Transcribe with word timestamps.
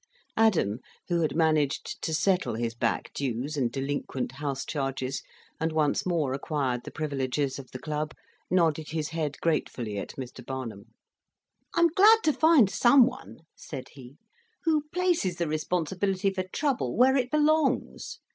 Adam, 0.35 0.79
who 1.09 1.21
had 1.21 1.35
managed 1.35 2.01
to 2.01 2.11
settle 2.11 2.55
his 2.55 2.73
back 2.73 3.13
dues 3.13 3.55
and 3.55 3.71
delinquent 3.71 4.31
house 4.31 4.65
charges, 4.65 5.21
and 5.59 5.71
once 5.71 6.07
more 6.07 6.33
acquired 6.33 6.81
the 6.83 6.89
privileges 6.89 7.59
of 7.59 7.69
the 7.69 7.77
club, 7.77 8.15
nodded 8.49 8.89
his 8.89 9.09
head 9.09 9.37
gratefully 9.41 9.99
at 9.99 10.15
Mr. 10.15 10.43
Barnum. 10.43 10.95
"I'm 11.75 11.89
glad 11.89 12.23
to 12.23 12.33
find 12.33 12.67
some 12.67 13.05
one," 13.05 13.41
said 13.55 13.89
he, 13.91 14.17
"who 14.63 14.85
places 14.91 15.35
the 15.35 15.47
responsibility 15.47 16.31
for 16.33 16.45
trouble 16.51 16.97
where 16.97 17.15
it 17.15 17.29
belongs. 17.29 18.17